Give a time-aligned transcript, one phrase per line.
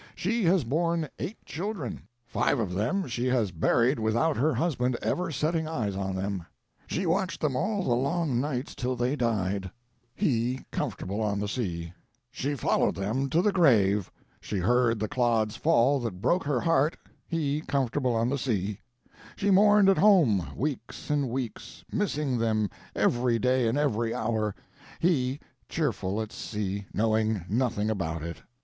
[0.15, 5.29] She has borne eight children; five of them she has buried without her husband ever
[5.31, 6.43] setting eyes on them.
[6.87, 9.69] She watched them all the long nights till they died
[10.15, 11.93] he comfortable on the sea;
[12.31, 14.09] she followed them to the grave,
[14.39, 16.97] she heard the clods fall that broke her heart
[17.27, 18.79] he comfortable on the sea;
[19.35, 24.55] she mourned at home, weeks and weeks, missing them every day and every hour
[24.99, 25.39] he
[25.69, 28.41] cheerful at sea, knowing nothing about it.